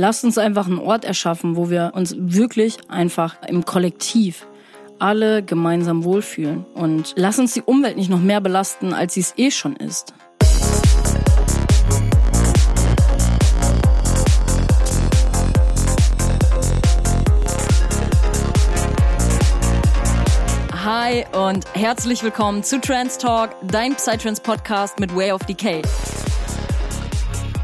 [0.00, 4.46] Lasst uns einfach einen Ort erschaffen, wo wir uns wirklich einfach im Kollektiv
[5.00, 6.64] alle gemeinsam wohlfühlen.
[6.72, 10.14] Und lass uns die Umwelt nicht noch mehr belasten, als sie es eh schon ist.
[20.84, 25.82] Hi und herzlich willkommen zu Trans Talk, dein Psytrance Podcast mit Way of Decay.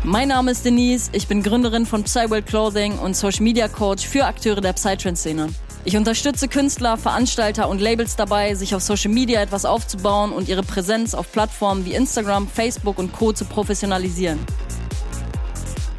[0.07, 4.27] Mein Name ist Denise, ich bin Gründerin von Psyworld Clothing und Social Media Coach für
[4.27, 5.49] Akteure der Psytrance-Szene.
[5.87, 10.63] Ich unterstütze Künstler, Veranstalter und Labels dabei, sich auf Social Media etwas aufzubauen und ihre
[10.63, 13.33] Präsenz auf Plattformen wie Instagram, Facebook und Co.
[13.33, 14.39] zu professionalisieren.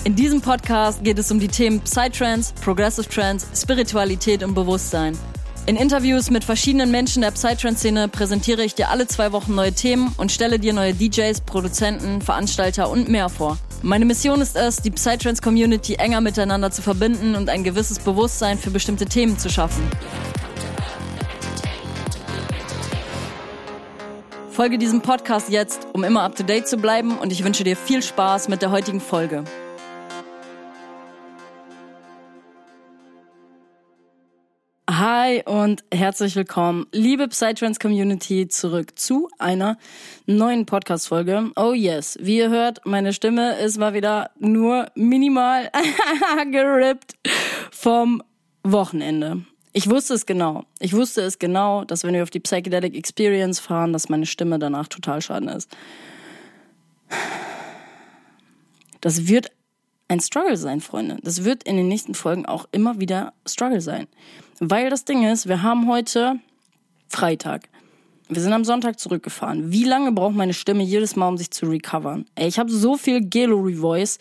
[0.03, 5.17] In diesem Podcast geht es um die Themen Psytrance, Progressive Trance, Spiritualität und Bewusstsein.
[5.67, 10.13] In Interviews mit verschiedenen Menschen der Psytrance-Szene präsentiere ich dir alle zwei Wochen neue Themen
[10.17, 13.57] und stelle dir neue DJs, Produzenten, Veranstalter und mehr vor.
[13.81, 18.69] Meine Mission ist es, die Psytrance-Community enger miteinander zu verbinden und ein gewisses Bewusstsein für
[18.69, 19.89] bestimmte Themen zu schaffen.
[24.52, 28.50] Folge diesem Podcast jetzt, um immer up-to-date zu bleiben und ich wünsche dir viel Spaß
[28.50, 29.44] mit der heutigen Folge.
[34.97, 39.77] Hi und herzlich willkommen, liebe Psytrance Community, zurück zu einer
[40.25, 41.51] neuen Podcast-Folge.
[41.57, 45.69] Oh yes, wie ihr hört, meine Stimme ist mal wieder nur minimal
[46.49, 47.16] gerippt
[47.71, 48.23] vom
[48.63, 49.43] Wochenende.
[49.73, 50.63] Ich wusste es genau.
[50.79, 54.59] Ich wusste es genau, dass wenn wir auf die Psychedelic Experience fahren, dass meine Stimme
[54.59, 55.75] danach total schaden ist.
[59.01, 59.51] Das wird
[60.07, 61.17] ein Struggle sein, Freunde.
[61.21, 64.07] Das wird in den nächsten Folgen auch immer wieder Struggle sein.
[64.59, 66.39] Weil das Ding ist, wir haben heute
[67.09, 67.70] Freitag.
[68.28, 69.72] Wir sind am Sonntag zurückgefahren.
[69.72, 72.25] Wie lange braucht meine Stimme jedes Mal, um sich zu recovern?
[72.36, 74.17] Ey, ich habe so viel Gallery Voice,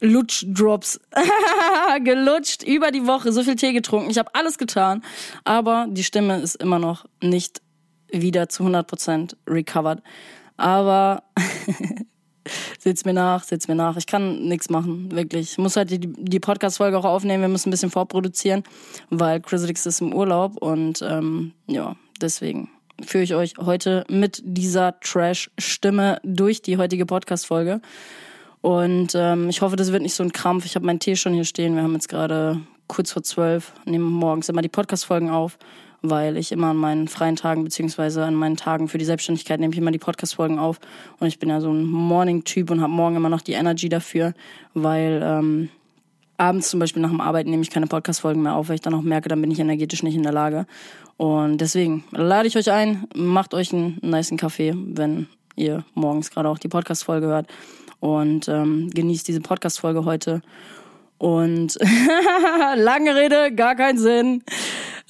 [0.00, 1.00] Lutschdrops
[2.04, 4.10] gelutscht über die Woche, so viel Tee getrunken.
[4.10, 5.02] Ich habe alles getan,
[5.44, 7.62] aber die Stimme ist immer noch nicht
[8.10, 10.02] wieder zu 100% recovered.
[10.56, 11.22] Aber
[12.88, 13.98] seht's mir nach, seht's mir nach.
[13.98, 15.52] Ich kann nichts machen, wirklich.
[15.52, 17.42] Ich muss halt die, die Podcast-Folge auch aufnehmen.
[17.42, 18.64] Wir müssen ein bisschen vorproduzieren,
[19.10, 22.70] weil Chrislix ist im Urlaub und ähm, ja, deswegen
[23.04, 27.82] führe ich euch heute mit dieser Trash-Stimme durch die heutige Podcast-Folge.
[28.62, 30.64] Und ähm, ich hoffe, das wird nicht so ein Krampf.
[30.64, 31.76] Ich habe meinen Tee schon hier stehen.
[31.76, 35.58] Wir haben jetzt gerade kurz vor zwölf, nehmen morgens immer die Podcast-Folgen auf
[36.02, 39.72] weil ich immer an meinen freien Tagen beziehungsweise an meinen Tagen für die Selbstständigkeit nehme
[39.72, 40.80] ich immer die Podcast-Folgen auf
[41.18, 44.34] und ich bin ja so ein Morning-Typ und habe morgen immer noch die Energy dafür,
[44.74, 45.68] weil ähm,
[46.36, 48.94] abends zum Beispiel nach dem Arbeiten nehme ich keine Podcast-Folgen mehr auf, weil ich dann
[48.94, 50.66] auch merke, dann bin ich energetisch nicht in der Lage.
[51.16, 55.26] Und deswegen lade ich euch ein, macht euch einen niceen Kaffee, wenn
[55.56, 57.48] ihr morgens gerade auch die Podcast-Folge hört
[57.98, 60.42] und ähm, genießt diese Podcast-Folge heute.
[61.18, 61.76] Und
[62.76, 64.44] lange Rede, gar keinen Sinn.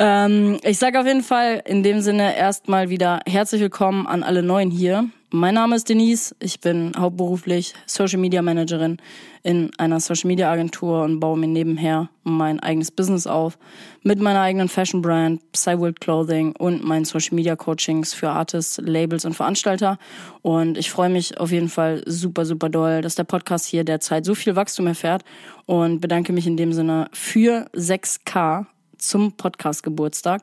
[0.00, 4.44] Ähm, ich sage auf jeden Fall in dem Sinne erstmal wieder herzlich willkommen an alle
[4.44, 5.08] Neuen hier.
[5.30, 8.98] Mein Name ist Denise, ich bin hauptberuflich Social Media Managerin
[9.42, 13.58] in einer Social Media Agentur und baue mir nebenher mein eigenes Business auf
[14.02, 19.24] mit meiner eigenen Fashion Brand, Psyworld Clothing und meinen Social Media Coachings für Artists, Labels
[19.24, 19.98] und Veranstalter.
[20.42, 24.24] Und ich freue mich auf jeden Fall super, super doll, dass der Podcast hier derzeit
[24.24, 25.24] so viel Wachstum erfährt
[25.66, 28.64] und bedanke mich in dem Sinne für 6K
[28.98, 30.42] zum Podcast-Geburtstag.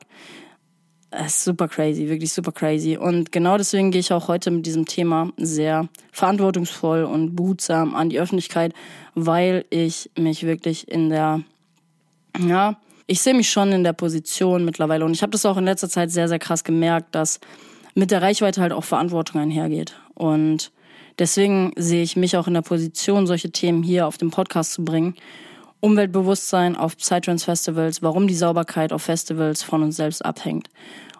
[1.10, 2.96] Es ist super crazy, wirklich super crazy.
[2.96, 8.10] Und genau deswegen gehe ich auch heute mit diesem Thema sehr verantwortungsvoll und behutsam an
[8.10, 8.74] die Öffentlichkeit,
[9.14, 11.42] weil ich mich wirklich in der,
[12.38, 15.04] ja, ich sehe mich schon in der Position mittlerweile.
[15.04, 17.40] Und ich habe das auch in letzter Zeit sehr, sehr krass gemerkt, dass
[17.94, 19.94] mit der Reichweite halt auch Verantwortung einhergeht.
[20.14, 20.72] Und
[21.18, 24.84] deswegen sehe ich mich auch in der Position, solche Themen hier auf dem Podcast zu
[24.84, 25.14] bringen
[25.86, 30.68] Umweltbewusstsein auf Psytrance-Festivals, warum die Sauberkeit auf Festivals von uns selbst abhängt.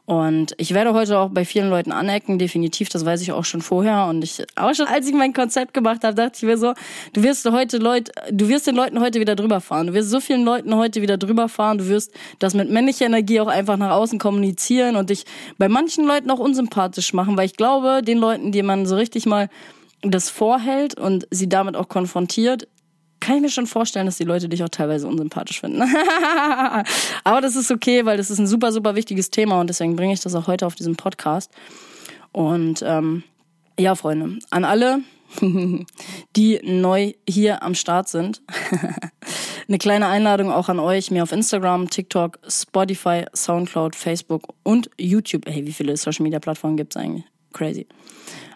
[0.06, 3.62] Und ich werde heute auch bei vielen Leuten anecken, definitiv, das weiß ich auch schon
[3.62, 4.06] vorher.
[4.06, 6.74] Und ich, auch schon als ich mein Konzept gemacht habe, dachte ich mir so,
[7.12, 9.86] du wirst heute Leute, du wirst den Leuten heute wieder drüber fahren.
[9.86, 11.78] Du wirst so vielen Leuten heute wieder drüber fahren.
[11.78, 15.26] Du wirst das mit männlicher Energie auch einfach nach außen kommunizieren und dich
[15.58, 19.26] bei manchen Leuten auch unsympathisch machen, weil ich glaube, den Leuten, die man so richtig
[19.26, 19.48] mal
[20.02, 22.66] das vorhält und sie damit auch konfrontiert,
[23.26, 25.82] kann ich mir schon vorstellen, dass die Leute dich auch teilweise unsympathisch finden.
[27.24, 30.12] Aber das ist okay, weil das ist ein super, super wichtiges Thema und deswegen bringe
[30.12, 31.50] ich das auch heute auf diesem Podcast.
[32.30, 33.24] Und ähm,
[33.80, 35.00] ja, Freunde, an alle,
[36.36, 38.42] die neu hier am Start sind,
[39.68, 45.46] eine kleine Einladung auch an euch, mir auf Instagram, TikTok, Spotify, Soundcloud, Facebook und YouTube.
[45.48, 47.24] Hey, wie viele Social Media Plattformen gibt's eigentlich?
[47.52, 47.88] Crazy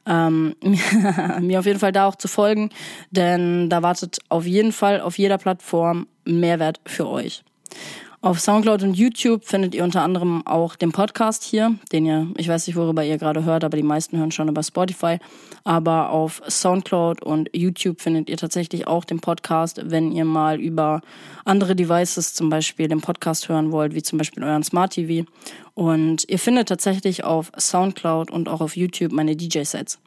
[0.06, 0.54] ähm,
[1.40, 2.70] mir auf jeden Fall da auch zu folgen,
[3.10, 7.42] denn da wartet auf jeden Fall auf jeder Plattform Mehrwert für euch.
[8.22, 12.48] Auf Soundcloud und YouTube findet ihr unter anderem auch den Podcast hier, den ihr, ich
[12.48, 15.18] weiß nicht, worüber ihr gerade hört, aber die meisten hören schon über Spotify.
[15.64, 21.00] Aber auf Soundcloud und YouTube findet ihr tatsächlich auch den Podcast, wenn ihr mal über
[21.46, 25.26] andere Devices zum Beispiel den Podcast hören wollt, wie zum Beispiel euren Smart TV.
[25.72, 29.98] Und ihr findet tatsächlich auf Soundcloud und auch auf YouTube meine DJ-Sets.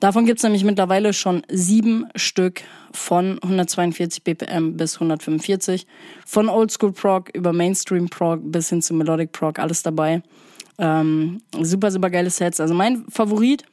[0.00, 2.62] Davon gibt's nämlich mittlerweile schon sieben Stück
[2.92, 5.86] von 142 BPM bis 145.
[6.26, 10.22] Von Oldschool Prog über Mainstream Prog bis hin zu Melodic Prog, alles dabei.
[10.78, 12.60] Ähm, super, super geile Sets.
[12.60, 13.64] Also mein Favorit,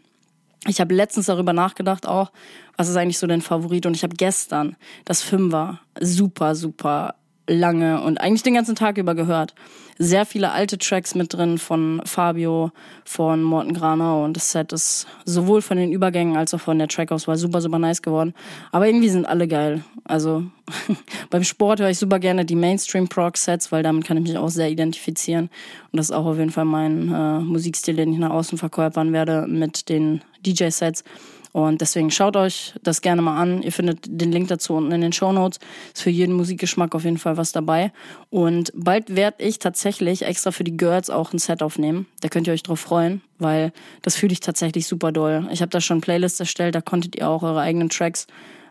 [0.67, 2.31] ich habe letztens darüber nachgedacht auch,
[2.77, 3.85] was ist eigentlich so dein Favorit?
[3.85, 4.75] Und ich habe gestern
[5.05, 7.15] das Fünfer super, super
[7.51, 9.53] lange und eigentlich den ganzen Tag über gehört.
[9.97, 12.71] Sehr viele alte Tracks mit drin von Fabio,
[13.05, 16.87] von Morten Granau und das Set ist sowohl von den Übergängen als auch von der
[16.87, 18.33] Trackauswahl super, super nice geworden.
[18.71, 19.83] Aber irgendwie sind alle geil.
[20.03, 20.43] Also
[21.29, 24.71] beim Sport höre ich super gerne die Mainstream-Prog-Sets, weil damit kann ich mich auch sehr
[24.71, 25.49] identifizieren.
[25.91, 29.13] Und das ist auch auf jeden Fall mein äh, Musikstil, den ich nach außen verkörpern
[29.13, 31.03] werde mit den DJ-Sets.
[31.51, 33.61] Und deswegen schaut euch das gerne mal an.
[33.61, 35.59] Ihr findet den Link dazu unten in den Show Notes.
[35.93, 37.91] Ist für jeden Musikgeschmack auf jeden Fall was dabei.
[38.29, 42.07] Und bald werde ich tatsächlich extra für die Girls auch ein Set aufnehmen.
[42.21, 45.47] Da könnt ihr euch drauf freuen, weil das fühle ich tatsächlich super doll.
[45.51, 48.27] Ich habe da schon Playlists erstellt, da konntet ihr auch eure eigenen Tracks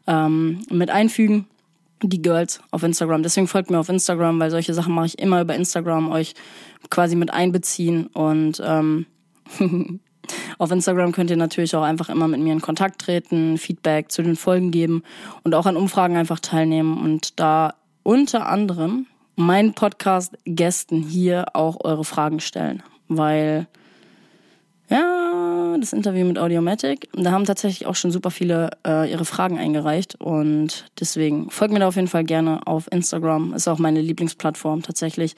[0.06, 1.46] ähm, mit einfügen
[2.02, 3.22] die Girls auf Instagram.
[3.22, 6.34] Deswegen folgt mir auf Instagram, weil solche Sachen mache ich immer über Instagram, euch
[6.88, 9.06] quasi mit einbeziehen und ähm,
[10.58, 14.22] Auf Instagram könnt ihr natürlich auch einfach immer mit mir in Kontakt treten, Feedback zu
[14.22, 15.02] den Folgen geben
[15.44, 19.06] und auch an Umfragen einfach teilnehmen und da unter anderem
[19.36, 23.66] meinen Podcast-Gästen hier auch eure Fragen stellen, weil
[24.90, 29.56] ja, das Interview mit Audiomatic, da haben tatsächlich auch schon super viele äh, ihre Fragen
[29.58, 34.00] eingereicht und deswegen folgt mir da auf jeden Fall gerne auf Instagram, ist auch meine
[34.00, 35.36] Lieblingsplattform tatsächlich.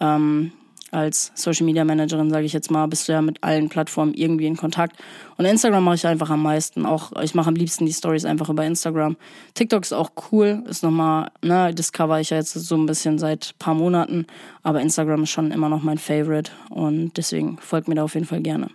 [0.00, 0.52] Ähm,
[0.90, 4.46] als Social Media Managerin, sage ich jetzt mal, bist du ja mit allen Plattformen irgendwie
[4.46, 4.96] in Kontakt.
[5.36, 6.86] Und Instagram mache ich einfach am meisten.
[6.86, 9.16] Auch ich mache am liebsten die Stories einfach über Instagram.
[9.54, 13.54] TikTok ist auch cool, ist nochmal, ne, discover ich ja jetzt so ein bisschen seit
[13.58, 14.26] paar Monaten.
[14.62, 18.26] Aber Instagram ist schon immer noch mein Favorite und deswegen folgt mir da auf jeden
[18.26, 18.68] Fall gerne.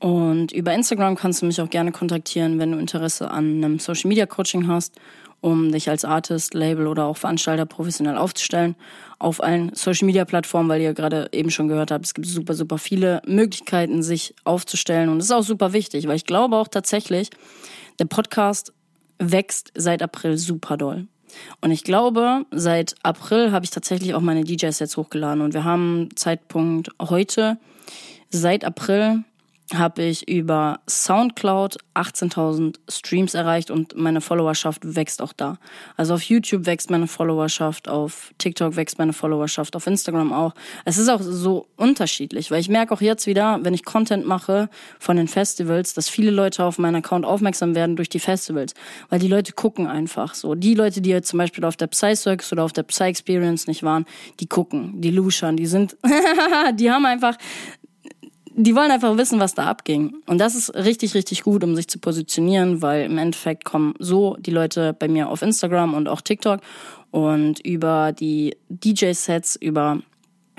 [0.00, 4.08] Und über Instagram kannst du mich auch gerne kontaktieren, wenn du Interesse an einem Social
[4.08, 4.94] Media Coaching hast
[5.40, 8.74] um dich als Artist, Label oder auch Veranstalter professionell aufzustellen
[9.18, 12.54] auf allen Social Media Plattformen, weil ihr gerade eben schon gehört habt, es gibt super,
[12.54, 16.68] super viele Möglichkeiten, sich aufzustellen und das ist auch super wichtig, weil ich glaube auch
[16.68, 17.30] tatsächlich,
[17.98, 18.72] der Podcast
[19.18, 21.08] wächst seit April super doll.
[21.60, 26.08] Und ich glaube, seit April habe ich tatsächlich auch meine DJ-Sets hochgeladen und wir haben
[26.16, 27.58] Zeitpunkt heute,
[28.30, 29.24] seit April
[29.74, 35.58] habe ich über Soundcloud 18.000 Streams erreicht und meine Followerschaft wächst auch da.
[35.96, 40.54] Also auf YouTube wächst meine Followerschaft, auf TikTok wächst meine Followerschaft, auf Instagram auch.
[40.84, 44.70] Es ist auch so unterschiedlich, weil ich merke auch jetzt wieder, wenn ich Content mache
[44.98, 48.74] von den Festivals, dass viele Leute auf meinen Account aufmerksam werden durch die Festivals,
[49.10, 50.54] weil die Leute gucken einfach so.
[50.54, 53.66] Die Leute, die jetzt zum Beispiel auf der Psy Circus oder auf der Psy Experience
[53.66, 54.06] nicht waren,
[54.40, 55.96] die gucken, die luschern, die sind,
[56.74, 57.36] die haben einfach
[58.60, 60.16] die wollen einfach wissen, was da abging.
[60.26, 64.36] Und das ist richtig, richtig gut, um sich zu positionieren, weil im Endeffekt kommen so
[64.40, 66.60] die Leute bei mir auf Instagram und auch TikTok
[67.12, 70.00] und über die DJ-Sets, über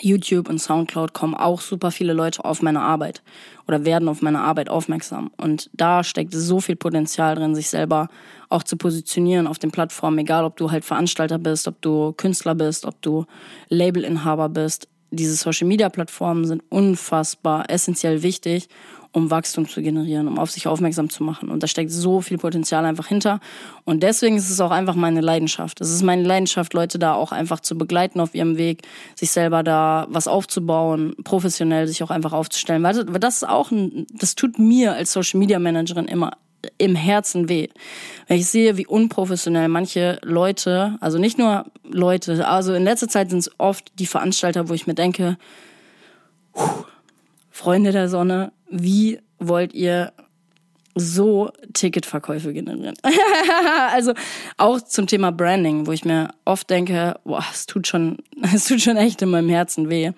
[0.01, 3.21] YouTube und Soundcloud kommen auch super viele Leute auf meine Arbeit
[3.67, 5.31] oder werden auf meine Arbeit aufmerksam.
[5.35, 8.07] Und da steckt so viel Potenzial drin, sich selber
[8.47, 12.55] auch zu positionieren auf den Plattformen, egal ob du halt Veranstalter bist, ob du Künstler
[12.55, 13.25] bist, ob du
[13.67, 18.67] Labelinhaber bist diese Social Media Plattformen sind unfassbar essentiell wichtig,
[19.11, 21.49] um Wachstum zu generieren, um auf sich aufmerksam zu machen.
[21.49, 23.39] Und da steckt so viel Potenzial einfach hinter.
[23.83, 25.81] Und deswegen ist es auch einfach meine Leidenschaft.
[25.81, 28.83] Es ist meine Leidenschaft, Leute da auch einfach zu begleiten auf ihrem Weg,
[29.15, 32.83] sich selber da was aufzubauen, professionell sich auch einfach aufzustellen.
[32.83, 36.31] Weil das ist auch ein, das tut mir als Social Media Managerin immer
[36.77, 37.67] im Herzen weh.
[38.27, 43.29] Wenn ich sehe, wie unprofessionell manche Leute, also nicht nur Leute, also in letzter Zeit
[43.29, 45.37] sind es oft die Veranstalter, wo ich mir denke,
[47.49, 50.13] Freunde der Sonne, wie wollt ihr
[50.95, 52.95] so Ticketverkäufe generieren?
[53.91, 54.13] also
[54.57, 58.17] auch zum Thema Branding, wo ich mir oft denke, boah, es tut schon,
[58.53, 60.11] es tut schon echt in meinem Herzen weh.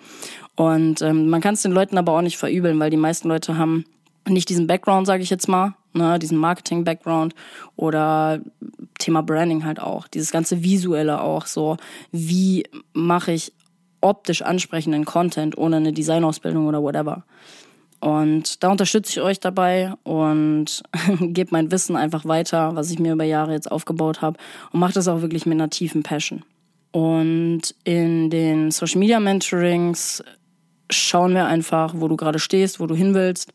[0.55, 3.57] Und ähm, man kann es den Leuten aber auch nicht verübeln, weil die meisten Leute
[3.57, 3.85] haben
[4.27, 7.33] nicht diesen Background, sage ich jetzt mal, ne, diesen Marketing-Background
[7.75, 8.39] oder
[8.99, 11.77] Thema Branding halt auch, dieses ganze Visuelle auch so,
[12.11, 12.63] wie
[12.93, 13.53] mache ich
[14.01, 17.23] optisch ansprechenden Content ohne eine Designausbildung oder whatever.
[17.99, 20.81] Und da unterstütze ich euch dabei und
[21.19, 24.39] gebe mein Wissen einfach weiter, was ich mir über Jahre jetzt aufgebaut habe
[24.71, 26.43] und mache das auch wirklich mit einer tiefen Passion.
[26.91, 30.23] Und in den Social Media Mentorings
[30.89, 33.53] schauen wir einfach, wo du gerade stehst, wo du hin willst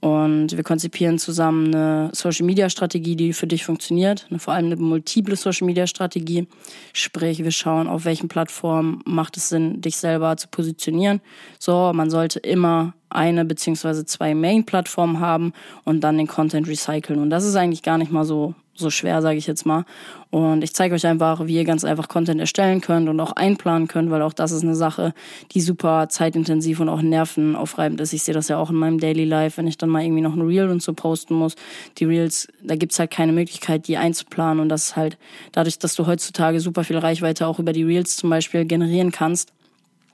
[0.00, 4.28] und wir konzipieren zusammen eine Social-Media-Strategie, die für dich funktioniert.
[4.36, 6.46] Vor allem eine multiple Social-Media-Strategie.
[6.92, 11.20] Sprich, wir schauen, auf welchen Plattformen macht es Sinn, dich selber zu positionieren.
[11.58, 15.52] So, man sollte immer eine beziehungsweise zwei Main-Plattformen haben
[15.84, 17.20] und dann den Content recyceln.
[17.20, 19.84] Und das ist eigentlich gar nicht mal so so schwer, sage ich jetzt mal.
[20.30, 23.88] Und ich zeige euch einfach, wie ihr ganz einfach Content erstellen könnt und auch einplanen
[23.88, 25.14] könnt, weil auch das ist eine Sache,
[25.52, 28.12] die super zeitintensiv und auch nervenaufreibend ist.
[28.12, 30.34] Ich sehe das ja auch in meinem Daily Life, wenn ich dann mal irgendwie noch
[30.34, 31.56] ein Reel und so posten muss.
[31.98, 34.60] Die Reels, da gibt's halt keine Möglichkeit, die einzuplanen.
[34.60, 35.16] Und das ist halt
[35.52, 39.52] dadurch, dass du heutzutage super viel Reichweite auch über die Reels zum Beispiel generieren kannst,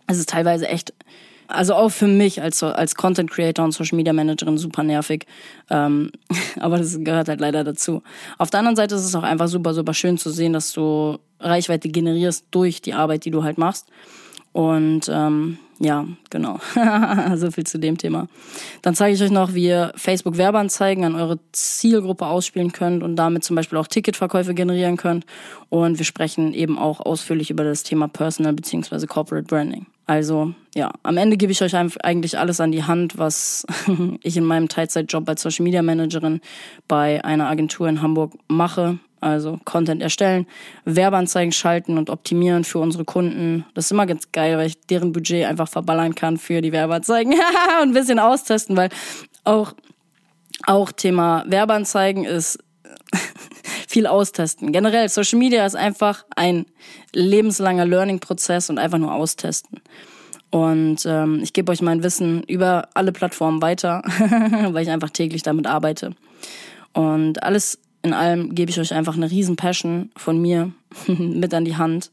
[0.07, 0.93] es ist teilweise echt
[1.55, 5.27] also auch für mich als, als Content Creator und Social Media Managerin super nervig.
[5.71, 6.11] Ähm,
[6.61, 8.03] aber das gehört halt leider dazu.
[8.39, 11.19] Auf der anderen Seite ist es auch einfach super, super schön zu sehen, dass du
[11.41, 13.89] Reichweite generierst durch die Arbeit, die du halt machst.
[14.53, 16.61] Und ähm, ja, genau.
[17.37, 18.29] so viel zu dem Thema.
[18.83, 23.17] Dann zeige ich euch noch, wie ihr Facebook Werbeanzeigen an eure Zielgruppe ausspielen könnt und
[23.17, 25.27] damit zum Beispiel auch Ticketverkäufe generieren könnt.
[25.71, 29.07] Und wir sprechen eben auch ausführlich über das Thema Personal bzw.
[29.07, 29.87] Corporate Branding.
[30.07, 33.67] Also ja, am Ende gebe ich euch eigentlich alles an die Hand, was
[34.23, 36.41] ich in meinem Teilzeitjob als Social Media Managerin
[36.89, 38.99] bei einer Agentur in Hamburg mache.
[39.21, 40.49] Also Content erstellen,
[40.85, 43.65] Werbeanzeigen schalten und optimieren für unsere Kunden.
[43.73, 47.33] Das ist immer ganz geil, weil ich deren Budget einfach verballern kann für die Werbeanzeigen
[47.83, 48.89] und ein bisschen austesten, weil
[49.45, 49.75] auch,
[50.67, 52.59] auch Thema Werbeanzeigen ist
[53.93, 54.73] viel austesten.
[54.73, 56.65] Generell, Social Media ist einfach ein
[57.13, 59.81] lebenslanger Learning-Prozess und einfach nur austesten.
[60.51, 64.03] Und ähm, ich gebe euch mein Wissen über alle Plattformen weiter,
[64.71, 66.15] weil ich einfach täglich damit arbeite.
[66.95, 70.73] Und alles in allem gebe ich euch einfach eine riesen Passion von mir
[71.07, 72.11] mit an die Hand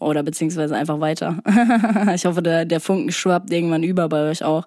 [0.00, 1.42] oder beziehungsweise einfach weiter.
[2.14, 4.66] ich hoffe, der, der Funken schwappt irgendwann über bei euch auch.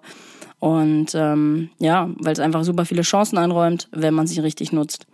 [0.60, 5.06] Und ähm, ja, weil es einfach super viele Chancen einräumt, wenn man sie richtig nutzt.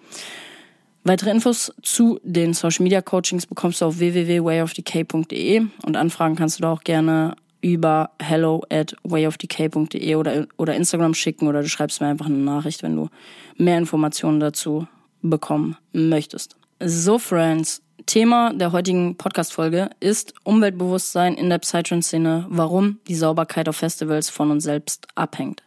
[1.07, 6.63] Weitere Infos zu den Social Media Coachings bekommst du auf www.wayofdk.de und anfragen kannst du
[6.63, 12.07] da auch gerne über hello at wayofdk.de oder, oder Instagram schicken oder du schreibst mir
[12.07, 13.11] einfach eine Nachricht, wenn du
[13.59, 14.87] mehr Informationen dazu
[15.21, 16.57] bekommen möchtest.
[16.81, 23.77] So, Friends, Thema der heutigen Podcast-Folge ist Umweltbewusstsein in der Psytrance-Szene, warum die Sauberkeit auf
[23.77, 25.63] Festivals von uns selbst abhängt.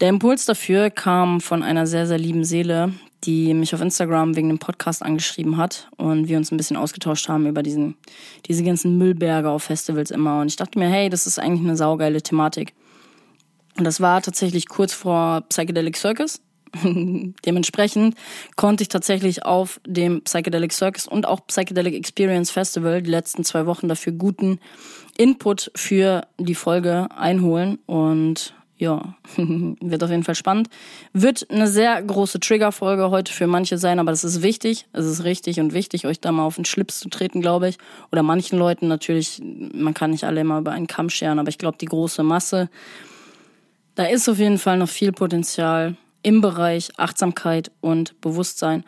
[0.00, 2.92] Der Impuls dafür kam von einer sehr, sehr lieben Seele,
[3.24, 7.28] die mich auf Instagram wegen dem Podcast angeschrieben hat und wir uns ein bisschen ausgetauscht
[7.28, 7.96] haben über diesen,
[8.46, 10.40] diese ganzen Müllberge auf Festivals immer.
[10.40, 12.74] Und ich dachte mir, hey, das ist eigentlich eine saugeile Thematik.
[13.76, 16.40] Und das war tatsächlich kurz vor Psychedelic Circus.
[16.84, 18.16] Dementsprechend
[18.56, 23.66] konnte ich tatsächlich auf dem Psychedelic Circus und auch Psychedelic Experience Festival die letzten zwei
[23.66, 24.58] Wochen dafür guten
[25.16, 30.68] Input für die Folge einholen und ja, wird auf jeden Fall spannend.
[31.12, 34.86] Wird eine sehr große Trigger-Folge heute für manche sein, aber das ist wichtig.
[34.92, 37.78] Es ist richtig und wichtig, euch da mal auf den Schlips zu treten, glaube ich.
[38.10, 41.58] Oder manchen Leuten natürlich, man kann nicht alle immer über einen Kamm scheren, aber ich
[41.58, 42.68] glaube, die große Masse,
[43.94, 48.84] da ist auf jeden Fall noch viel Potenzial im Bereich Achtsamkeit und Bewusstsein.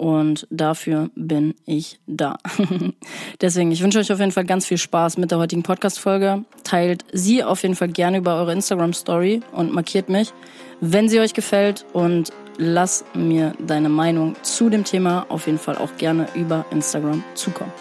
[0.00, 2.38] Und dafür bin ich da.
[3.42, 6.46] Deswegen, ich wünsche euch auf jeden Fall ganz viel Spaß mit der heutigen Podcast-Folge.
[6.64, 10.32] Teilt sie auf jeden Fall gerne über eure Instagram-Story und markiert mich,
[10.80, 11.84] wenn sie euch gefällt.
[11.92, 17.22] Und lass mir deine Meinung zu dem Thema auf jeden Fall auch gerne über Instagram
[17.34, 17.72] zukommen.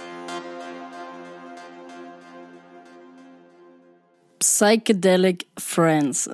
[4.39, 6.29] Psychedelic Friends.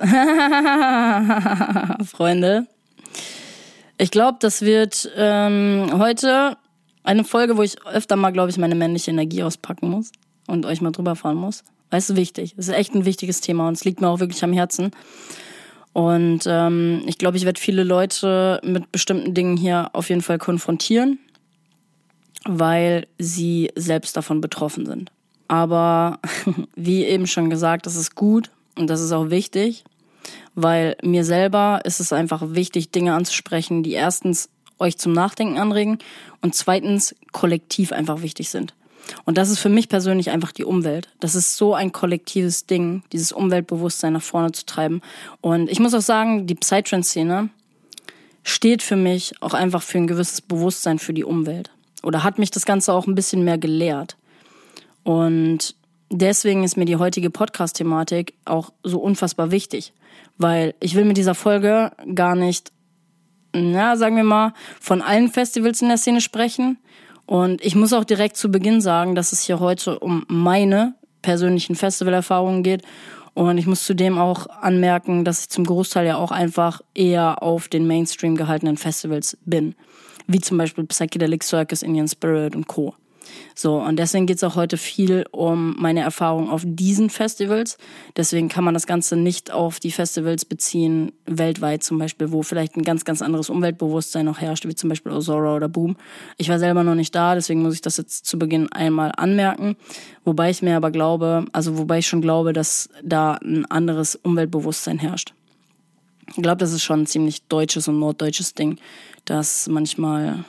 [2.10, 2.66] Freunde,
[3.98, 6.56] ich glaube, das wird ähm, heute
[7.02, 10.10] eine Folge, wo ich öfter mal, glaube ich, meine männliche Energie auspacken muss
[10.46, 11.64] und euch mal drüber fahren muss.
[11.90, 12.54] Weil es ist wichtig.
[12.58, 14.90] Es ist echt ein wichtiges Thema und es liegt mir auch wirklich am Herzen.
[15.92, 20.38] Und ähm, ich glaube, ich werde viele Leute mit bestimmten Dingen hier auf jeden Fall
[20.38, 21.18] konfrontieren,
[22.44, 25.10] weil sie selbst davon betroffen sind.
[25.48, 26.18] Aber
[26.74, 29.84] wie eben schon gesagt, das ist gut und das ist auch wichtig,
[30.54, 35.98] weil mir selber ist es einfach wichtig, Dinge anzusprechen, die erstens euch zum Nachdenken anregen
[36.42, 38.74] und zweitens kollektiv einfach wichtig sind.
[39.24, 41.08] Und das ist für mich persönlich einfach die Umwelt.
[41.20, 45.00] Das ist so ein kollektives Ding, dieses Umweltbewusstsein nach vorne zu treiben.
[45.40, 47.48] Und ich muss auch sagen, die Psytrance-Szene
[48.42, 51.70] steht für mich auch einfach für ein gewisses Bewusstsein für die Umwelt.
[52.02, 54.16] Oder hat mich das Ganze auch ein bisschen mehr gelehrt.
[55.02, 55.74] Und
[56.10, 59.92] deswegen ist mir die heutige Podcast-Thematik auch so unfassbar wichtig,
[60.38, 62.72] weil ich will mit dieser Folge gar nicht,
[63.52, 66.78] na, sagen wir mal, von allen Festivals in der Szene sprechen.
[67.26, 71.74] Und ich muss auch direkt zu Beginn sagen, dass es hier heute um meine persönlichen
[71.74, 72.82] Festivalerfahrungen geht.
[73.34, 77.68] Und ich muss zudem auch anmerken, dass ich zum Großteil ja auch einfach eher auf
[77.68, 79.74] den Mainstream gehaltenen Festivals bin.
[80.26, 82.94] Wie zum Beispiel Psychedelic Circus, Indian Spirit und Co.
[83.54, 87.78] So, und deswegen geht es auch heute viel um meine Erfahrung auf diesen Festivals.
[88.16, 92.76] Deswegen kann man das Ganze nicht auf die Festivals beziehen, weltweit zum Beispiel, wo vielleicht
[92.76, 95.96] ein ganz, ganz anderes Umweltbewusstsein noch herrscht, wie zum Beispiel Ozora oder Boom.
[96.36, 99.76] Ich war selber noch nicht da, deswegen muss ich das jetzt zu Beginn einmal anmerken.
[100.24, 104.98] Wobei ich mir aber glaube, also wobei ich schon glaube, dass da ein anderes Umweltbewusstsein
[104.98, 105.32] herrscht.
[106.28, 108.78] Ich glaube, das ist schon ein ziemlich deutsches und norddeutsches Ding,
[109.24, 110.44] dass manchmal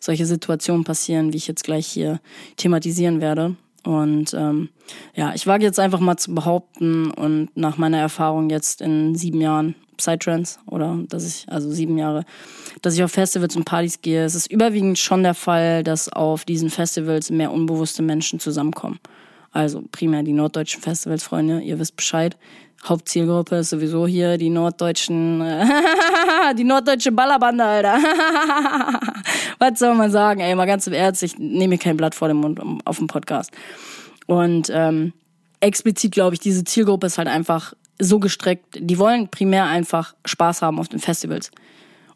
[0.00, 2.20] solche Situationen passieren, wie ich jetzt gleich hier
[2.56, 3.56] thematisieren werde.
[3.84, 4.70] Und ähm,
[5.14, 9.40] ja, ich wage jetzt einfach mal zu behaupten und nach meiner Erfahrung jetzt in sieben
[9.40, 12.24] Jahren Psytrance oder dass ich, also sieben Jahre,
[12.82, 16.44] dass ich auf Festivals und Partys gehe, es ist überwiegend schon der Fall, dass auf
[16.44, 18.98] diesen Festivals mehr unbewusste Menschen zusammenkommen.
[19.52, 22.36] Also primär die norddeutschen Festivals, Freunde, ihr wisst Bescheid.
[22.84, 25.40] Hauptzielgruppe ist sowieso hier die norddeutschen,
[26.58, 27.98] die norddeutsche Ballerbande, Alter.
[29.58, 30.40] Was soll man sagen?
[30.40, 33.06] Ey, mal ganz im Ernst, ich nehme mir kein Blatt vor dem Mund auf dem
[33.06, 33.50] Podcast.
[34.26, 35.12] Und ähm,
[35.60, 38.78] explizit glaube ich, diese Zielgruppe ist halt einfach so gestreckt.
[38.78, 41.50] Die wollen primär einfach Spaß haben auf den Festivals.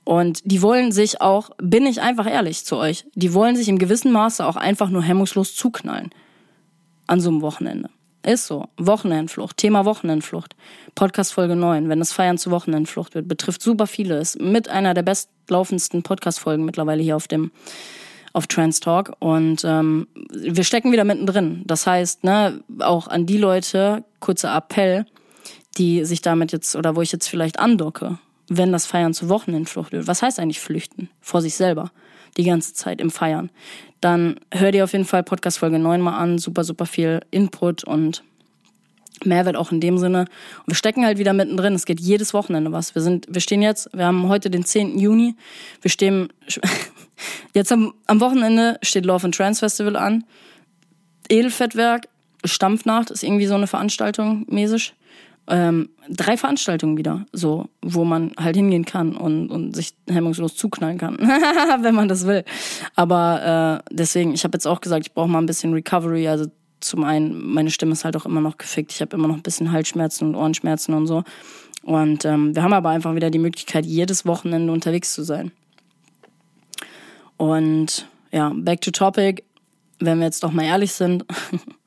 [0.04, 3.78] Und die wollen sich auch, bin ich einfach ehrlich zu euch, die wollen sich im
[3.78, 6.10] gewissen Maße auch einfach nur hemmungslos zuknallen.
[7.06, 7.90] An so einem Wochenende.
[8.22, 8.68] Ist so.
[8.76, 9.56] Wochenendflucht.
[9.56, 10.54] Thema Wochenendflucht.
[10.94, 11.88] Podcast Folge 9.
[11.88, 14.18] Wenn das Feiern zu Wochenendflucht wird, betrifft super viele.
[14.18, 17.50] Ist mit einer der bestlaufendsten Podcast-Folgen mittlerweile hier auf dem,
[18.34, 19.16] auf Trans Talk.
[19.20, 21.62] Und ähm, wir stecken wieder mittendrin.
[21.64, 25.06] Das heißt, ne, auch an die Leute, kurzer Appell,
[25.78, 29.92] die sich damit jetzt, oder wo ich jetzt vielleicht andocke, wenn das Feiern zu Wochenendflucht
[29.92, 30.06] wird.
[30.08, 31.08] Was heißt eigentlich flüchten?
[31.22, 31.90] Vor sich selber.
[32.36, 33.50] Die ganze Zeit im Feiern
[34.00, 36.38] dann hör dir auf jeden Fall Podcast Folge 9 mal an.
[36.38, 38.22] Super, super viel Input und
[39.24, 40.20] Mehrwert auch in dem Sinne.
[40.20, 41.74] Und wir stecken halt wieder mittendrin.
[41.74, 42.94] Es geht jedes Wochenende was.
[42.94, 44.98] Wir sind, wir stehen jetzt, wir haben heute den 10.
[44.98, 45.34] Juni.
[45.82, 46.32] Wir stehen,
[47.54, 50.24] jetzt am, am Wochenende steht Love and Trans Festival an.
[51.28, 52.08] Edelfettwerk,
[52.44, 54.94] Stampfnacht ist irgendwie so eine Veranstaltung mäßig
[55.50, 60.96] ähm, drei Veranstaltungen wieder, so, wo man halt hingehen kann und, und sich hemmungslos zuknallen
[60.96, 61.18] kann,
[61.82, 62.44] wenn man das will.
[62.94, 66.28] Aber äh, deswegen, ich habe jetzt auch gesagt, ich brauche mal ein bisschen Recovery.
[66.28, 66.46] Also
[66.80, 68.92] zum einen, meine Stimme ist halt auch immer noch gefickt.
[68.92, 71.24] Ich habe immer noch ein bisschen Halsschmerzen und Ohrenschmerzen und so.
[71.82, 75.50] Und ähm, wir haben aber einfach wieder die Möglichkeit, jedes Wochenende unterwegs zu sein.
[77.36, 79.44] Und ja, back to topic.
[79.98, 81.24] Wenn wir jetzt doch mal ehrlich sind,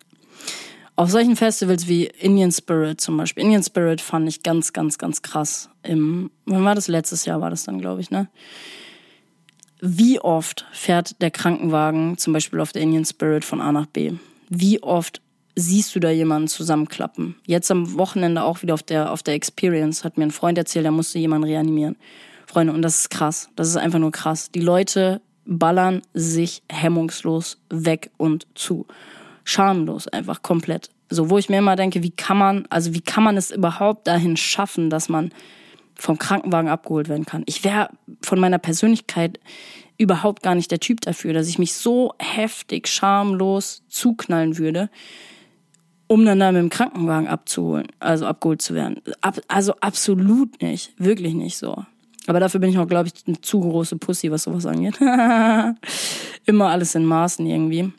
[0.95, 3.43] Auf solchen Festivals wie Indian Spirit zum Beispiel.
[3.43, 5.69] Indian Spirit fand ich ganz, ganz, ganz krass.
[5.81, 6.87] Im, wann war das?
[6.87, 8.29] Letztes Jahr war das dann, glaube ich, ne?
[9.81, 14.13] Wie oft fährt der Krankenwagen zum Beispiel auf der Indian Spirit von A nach B?
[14.49, 15.19] Wie oft
[15.55, 17.35] siehst du da jemanden zusammenklappen?
[17.47, 20.85] Jetzt am Wochenende auch wieder auf der, auf der Experience hat mir ein Freund erzählt,
[20.85, 21.95] der musste jemanden reanimieren.
[22.45, 23.49] Freunde, und das ist krass.
[23.55, 24.51] Das ist einfach nur krass.
[24.51, 28.85] Die Leute ballern sich hemmungslos weg und zu
[29.43, 30.89] schamlos einfach komplett.
[31.09, 34.07] So, wo ich mir immer denke, wie kann man, also wie kann man es überhaupt
[34.07, 35.31] dahin schaffen, dass man
[35.95, 37.43] vom Krankenwagen abgeholt werden kann?
[37.45, 37.89] Ich wäre
[38.21, 39.39] von meiner Persönlichkeit
[39.97, 44.89] überhaupt gar nicht der Typ dafür, dass ich mich so heftig schamlos zuknallen würde,
[46.07, 49.01] um dann da mit dem Krankenwagen abzuholen, also abgeholt zu werden.
[49.21, 51.85] Ab, also absolut nicht, wirklich nicht so.
[52.27, 54.99] Aber dafür bin ich auch, glaube ich, eine zu große Pussy, was sowas angeht.
[56.45, 57.91] Immer alles in Maßen irgendwie.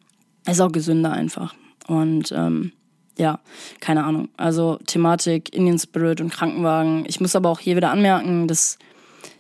[0.47, 1.55] Ist auch gesünder einfach.
[1.87, 2.73] Und ähm,
[3.17, 3.41] ja,
[3.81, 4.29] keine Ahnung.
[4.37, 7.05] Also Thematik Indian Spirit und Krankenwagen.
[7.07, 8.79] Ich muss aber auch hier wieder anmerken, das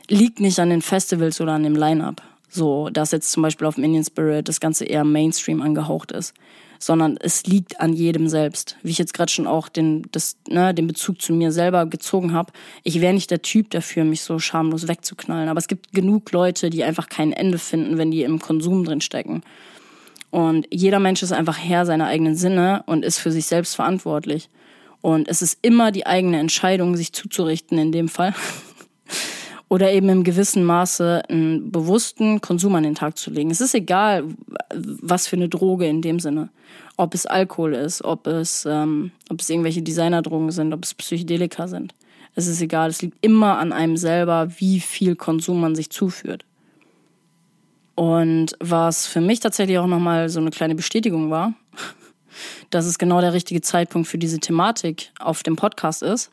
[0.08, 2.22] liegt nicht an den Festivals oder an dem Line-Up.
[2.48, 6.34] So, dass jetzt zum Beispiel auf dem Indian Spirit das Ganze eher Mainstream angehaucht ist.
[6.78, 8.76] Sondern es liegt an jedem selbst.
[8.82, 12.32] Wie ich jetzt gerade schon auch den, das, ne, den Bezug zu mir selber gezogen
[12.32, 12.52] habe.
[12.82, 15.48] Ich wäre nicht der Typ dafür, mich so schamlos wegzuknallen.
[15.48, 19.00] Aber es gibt genug Leute, die einfach kein Ende finden, wenn die im Konsum drin
[19.00, 19.42] stecken.
[20.34, 24.50] Und jeder Mensch ist einfach Herr seiner eigenen Sinne und ist für sich selbst verantwortlich.
[25.00, 28.34] Und es ist immer die eigene Entscheidung, sich zuzurichten in dem Fall.
[29.68, 33.52] Oder eben im gewissen Maße einen bewussten Konsum an den Tag zu legen.
[33.52, 34.24] Es ist egal,
[34.74, 36.48] was für eine Droge in dem Sinne.
[36.96, 41.68] Ob es Alkohol ist, ob es, ähm, ob es irgendwelche Designerdrogen sind, ob es Psychedelika
[41.68, 41.94] sind.
[42.34, 42.90] Es ist egal.
[42.90, 46.44] Es liegt immer an einem selber, wie viel Konsum man sich zuführt.
[47.94, 51.54] Und was für mich tatsächlich auch nochmal so eine kleine Bestätigung war,
[52.70, 56.30] dass es genau der richtige Zeitpunkt für diese Thematik auf dem Podcast ist,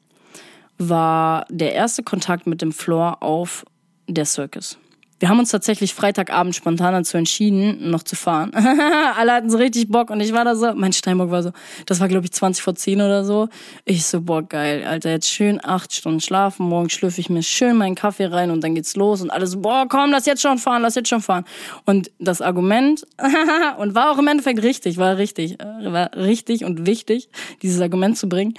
[0.78, 3.65] war der erste Kontakt mit dem Floor auf
[4.08, 4.78] der Circus.
[5.22, 8.52] Wir haben uns tatsächlich Freitagabend spontan dazu entschieden, noch zu fahren.
[9.16, 11.52] Alle hatten so richtig Bock und ich war da so, mein Steinbock war so,
[11.86, 13.48] das war glaube ich 20 vor 10 oder so.
[13.86, 17.78] Ich so, boah, geil, Alter, jetzt schön acht Stunden schlafen, morgen schlürfe ich mir schön
[17.78, 20.58] meinen Kaffee rein und dann geht's los und alles so, boah, komm, lass jetzt schon
[20.58, 21.46] fahren, lass jetzt schon fahren.
[21.86, 23.06] Und das Argument,
[23.78, 27.30] und war auch im Endeffekt richtig, war richtig, äh, war richtig und wichtig,
[27.62, 28.56] dieses Argument zu bringen.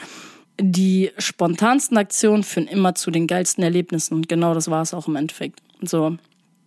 [0.60, 5.08] Die spontansten Aktionen führen immer zu den geilsten Erlebnissen und genau das war es auch
[5.08, 5.60] im Endeffekt.
[5.80, 6.18] So,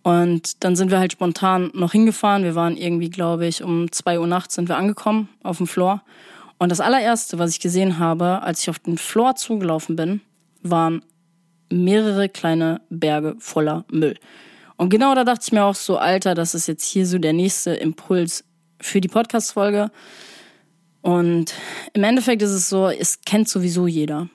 [0.06, 2.44] und dann sind wir halt spontan noch hingefahren.
[2.44, 6.00] Wir waren irgendwie, glaube ich, um zwei Uhr nachts sind wir angekommen auf dem Floor.
[6.58, 10.20] Und das allererste, was ich gesehen habe, als ich auf den Floor zugelaufen bin,
[10.62, 11.04] waren
[11.72, 14.16] mehrere kleine Berge voller Müll.
[14.76, 17.32] Und genau da dachte ich mir auch so, Alter, das ist jetzt hier so der
[17.32, 18.44] nächste Impuls
[18.80, 19.90] für die Podcast-Folge.
[21.02, 21.52] Und
[21.94, 24.28] im Endeffekt ist es so, es kennt sowieso jeder.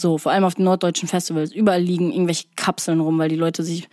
[0.00, 1.52] So, vor allem auf den norddeutschen Festivals.
[1.52, 3.86] Überall liegen irgendwelche Kapseln rum, weil die Leute sich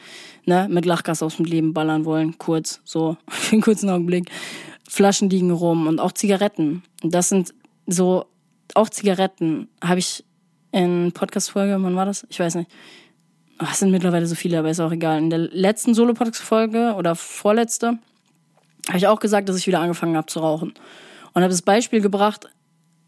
[0.45, 2.37] ne, mit Lachgas aus dem Leben ballern wollen.
[2.37, 4.31] Kurz, so, für einen kurzen Augenblick.
[4.87, 6.81] Flaschen liegen rum und auch Zigaretten.
[7.03, 7.53] Das sind
[7.87, 8.25] so,
[8.73, 10.23] auch Zigaretten habe ich
[10.71, 12.25] in Podcast-Folge, wann war das?
[12.29, 12.71] Ich weiß nicht.
[13.57, 15.17] Ach, es sind mittlerweile so viele, aber ist auch egal.
[15.17, 17.99] In der letzten Solo-Podcast-Folge oder vorletzte
[18.87, 20.73] habe ich auch gesagt, dass ich wieder angefangen habe zu rauchen.
[21.33, 22.47] Und habe das Beispiel gebracht,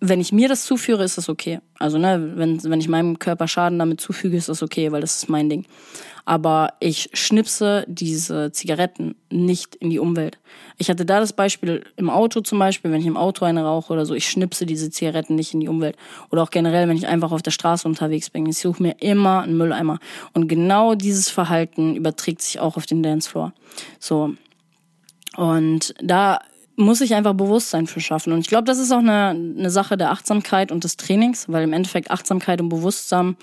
[0.01, 1.59] wenn ich mir das zuführe, ist das okay.
[1.77, 5.17] Also, ne, wenn, wenn ich meinem Körper Schaden damit zufüge, ist das okay, weil das
[5.17, 5.65] ist mein Ding.
[6.23, 10.38] Aber ich schnipse diese Zigaretten nicht in die Umwelt.
[10.77, 13.91] Ich hatte da das Beispiel im Auto zum Beispiel, wenn ich im Auto eine rauche
[13.91, 15.97] oder so, ich schnipse diese Zigaretten nicht in die Umwelt.
[16.29, 18.45] Oder auch generell, wenn ich einfach auf der Straße unterwegs bin.
[18.45, 19.99] Ich suche mir immer einen Mülleimer.
[20.33, 23.53] Und genau dieses Verhalten überträgt sich auch auf den Dancefloor.
[23.99, 24.35] So.
[25.35, 26.39] Und da
[26.79, 28.31] muss ich einfach Bewusstsein für schaffen.
[28.31, 31.63] Und ich glaube, das ist auch eine, eine Sache der Achtsamkeit und des Trainings, weil
[31.63, 33.35] im Endeffekt Achtsamkeit und Bewusstsein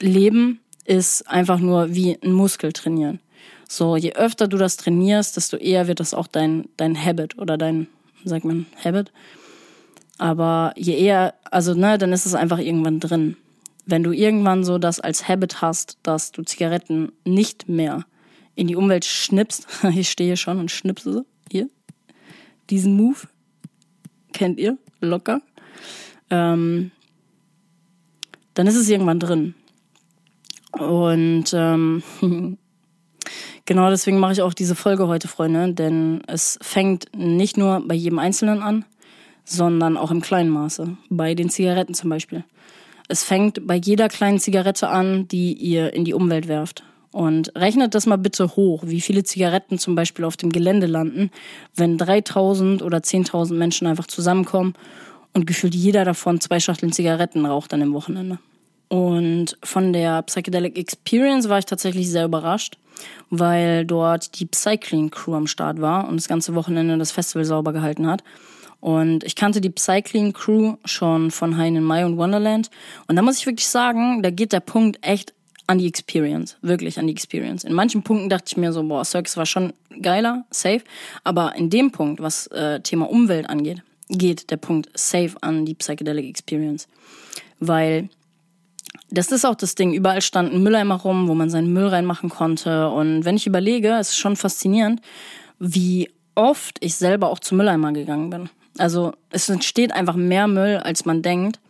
[0.00, 3.20] leben ist einfach nur wie ein Muskel trainieren.
[3.68, 7.56] So, je öfter du das trainierst, desto eher wird das auch dein, dein Habit oder
[7.56, 7.86] dein,
[8.24, 9.12] sagt man, Habit.
[10.18, 13.36] Aber je eher, also, ne, dann ist es einfach irgendwann drin.
[13.86, 18.06] Wenn du irgendwann so das als Habit hast, dass du Zigaretten nicht mehr
[18.56, 21.24] in die Umwelt schnippst, ich stehe schon und schnipse
[22.70, 23.18] diesen Move.
[24.32, 24.78] Kennt ihr?
[25.00, 25.42] Locker.
[26.30, 26.90] Ähm,
[28.54, 29.54] dann ist es irgendwann drin.
[30.72, 32.02] Und ähm,
[33.64, 37.94] genau deswegen mache ich auch diese Folge heute, Freunde, denn es fängt nicht nur bei
[37.94, 38.84] jedem Einzelnen an,
[39.44, 40.96] sondern auch im kleinen Maße.
[41.08, 42.44] Bei den Zigaretten zum Beispiel.
[43.08, 46.84] Es fängt bei jeder kleinen Zigarette an, die ihr in die Umwelt werft.
[47.12, 51.30] Und rechnet das mal bitte hoch, wie viele Zigaretten zum Beispiel auf dem Gelände landen,
[51.74, 54.74] wenn 3000 oder 10.000 Menschen einfach zusammenkommen
[55.34, 58.38] und gefühlt jeder davon zwei Schachteln Zigaretten raucht an dem Wochenende.
[58.88, 62.76] Und von der Psychedelic Experience war ich tatsächlich sehr überrascht,
[63.28, 67.72] weil dort die Psycling Crew am Start war und das ganze Wochenende das Festival sauber
[67.72, 68.24] gehalten hat.
[68.80, 72.70] Und ich kannte die Psycling Crew schon von Hein in Mai und Wonderland.
[73.06, 75.34] Und da muss ich wirklich sagen, da geht der Punkt echt
[75.70, 77.62] an die Experience, wirklich an die Experience.
[77.62, 80.82] In manchen Punkten dachte ich mir so, boah, Circus war schon geiler, safe,
[81.22, 85.74] aber in dem Punkt, was äh, Thema Umwelt angeht, geht der Punkt safe an die
[85.74, 86.88] Psychedelic Experience,
[87.60, 88.08] weil
[89.12, 89.94] das ist auch das Ding.
[89.94, 92.88] Überall stand ein Mülleimer rum, wo man seinen Müll reinmachen konnte.
[92.88, 95.00] Und wenn ich überlege, es ist schon faszinierend,
[95.60, 98.50] wie oft ich selber auch zum Mülleimer gegangen bin.
[98.78, 101.60] Also es entsteht einfach mehr Müll, als man denkt.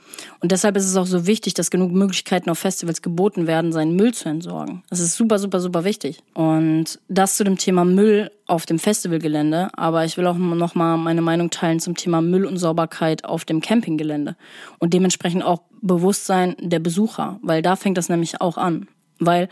[0.40, 3.94] Und deshalb ist es auch so wichtig, dass genug Möglichkeiten auf Festivals geboten werden, seinen
[3.94, 4.83] Müll zu entsorgen.
[4.88, 6.23] Das ist super, super, super wichtig.
[6.35, 9.68] Und das zu dem Thema Müll auf dem Festivalgelände.
[9.75, 13.44] Aber ich will auch noch mal meine Meinung teilen zum Thema Müll und Sauberkeit auf
[13.44, 14.37] dem Campinggelände.
[14.79, 17.38] Und dementsprechend auch Bewusstsein der Besucher.
[17.42, 18.88] Weil da fängt das nämlich auch an.
[19.18, 19.49] Weil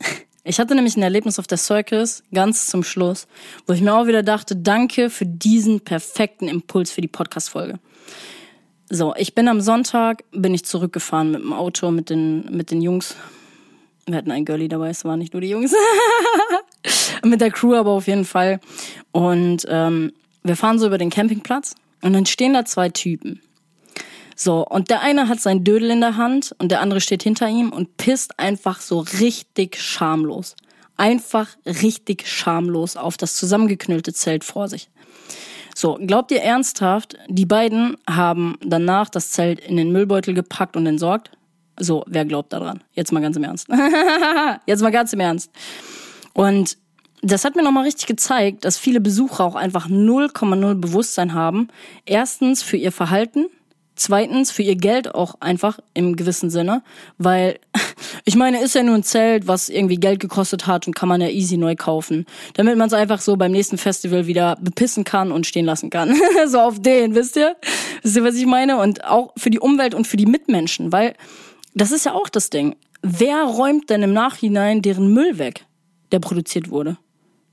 [0.44, 3.26] ich hatte nämlich ein Erlebnis auf der Circus ganz zum Schluss,
[3.66, 7.80] wo ich mir auch wieder dachte, danke für diesen perfekten Impuls für die Podcast-Folge.
[8.92, 12.82] So, ich bin am Sonntag, bin ich zurückgefahren mit dem Auto, mit den, mit den
[12.82, 13.14] Jungs.
[14.06, 15.72] Wir hatten ein Girlie dabei, es waren nicht nur die Jungs.
[17.24, 18.58] mit der Crew aber auf jeden Fall.
[19.12, 23.40] Und ähm, wir fahren so über den Campingplatz und dann stehen da zwei Typen.
[24.34, 27.48] So, und der eine hat sein Dödel in der Hand und der andere steht hinter
[27.48, 30.56] ihm und pisst einfach so richtig schamlos.
[30.96, 34.90] Einfach richtig schamlos auf das zusammengeknüllte Zelt vor sich.
[35.80, 40.84] So, glaubt ihr ernsthaft, die beiden haben danach das Zelt in den Müllbeutel gepackt und
[40.84, 41.30] entsorgt?
[41.78, 42.84] So, wer glaubt daran?
[42.92, 43.66] Jetzt mal ganz im Ernst.
[44.66, 45.50] Jetzt mal ganz im Ernst.
[46.34, 46.76] Und
[47.22, 51.68] das hat mir nochmal richtig gezeigt, dass viele Besucher auch einfach 0,0 Bewusstsein haben.
[52.04, 53.46] Erstens für ihr Verhalten,
[54.00, 56.82] zweitens für ihr Geld auch einfach im gewissen Sinne,
[57.18, 57.58] weil
[58.24, 61.20] ich meine, ist ja nur ein Zelt, was irgendwie Geld gekostet hat und kann man
[61.20, 65.30] ja easy neu kaufen, damit man es einfach so beim nächsten Festival wieder bepissen kann
[65.30, 66.18] und stehen lassen kann.
[66.46, 67.56] so auf den, wisst ihr?
[68.02, 68.78] Wisst ihr, was ich meine?
[68.78, 71.14] Und auch für die Umwelt und für die Mitmenschen, weil
[71.74, 72.76] das ist ja auch das Ding.
[73.02, 75.66] Wer räumt denn im Nachhinein deren Müll weg,
[76.10, 76.96] der produziert wurde?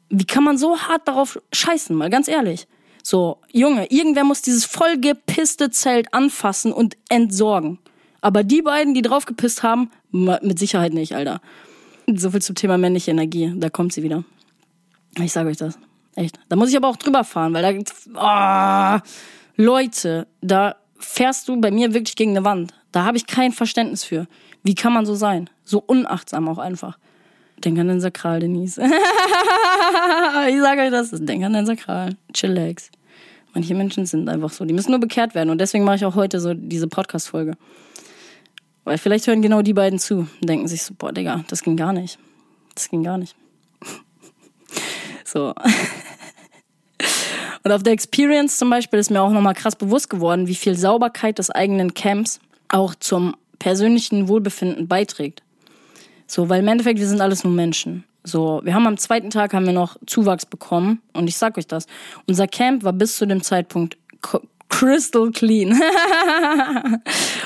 [0.09, 2.67] Wie kann man so hart darauf scheißen, mal ganz ehrlich?
[3.09, 7.79] So, Junge, irgendwer muss dieses vollgepisste Zelt anfassen und entsorgen.
[8.19, 11.39] Aber die beiden, die draufgepisst haben, mit Sicherheit nicht, Alter.
[12.13, 13.53] So viel zum Thema männliche Energie.
[13.55, 14.25] Da kommt sie wieder.
[15.21, 15.79] Ich sage euch das.
[16.15, 16.37] Echt.
[16.49, 18.99] Da muss ich aber auch drüber fahren, weil da.
[18.99, 18.99] Oh,
[19.55, 22.73] Leute, da fährst du bei mir wirklich gegen eine Wand.
[22.91, 24.27] Da habe ich kein Verständnis für.
[24.63, 25.49] Wie kann man so sein?
[25.63, 26.97] So unachtsam auch einfach.
[27.63, 28.79] Denk an den Sakral, Denise.
[30.49, 31.11] ich sage euch das.
[31.11, 32.17] Denk an den Sakral.
[32.33, 32.91] Chillax.
[33.57, 34.65] Manche Menschen sind einfach so.
[34.65, 35.49] Die müssen nur bekehrt werden.
[35.49, 37.57] Und deswegen mache ich auch heute so diese Podcast-Folge.
[38.83, 41.75] Weil vielleicht hören genau die beiden zu und denken sich so, boah, Digga, das ging
[41.75, 42.19] gar nicht.
[42.75, 43.35] Das ging gar nicht.
[45.25, 45.55] so.
[47.63, 50.77] Und auf der Experience zum Beispiel ist mir auch nochmal krass bewusst geworden, wie viel
[50.77, 55.41] Sauberkeit des eigenen Camps auch zum persönlichen Wohlbefinden beiträgt.
[56.27, 58.03] So, weil im Endeffekt, wir sind alles nur Menschen.
[58.27, 61.65] So, wir haben am zweiten Tag haben wir noch Zuwachs bekommen und ich sag euch
[61.65, 61.87] das.
[62.27, 63.97] Unser Camp war bis zu dem Zeitpunkt
[64.67, 65.71] crystal clean.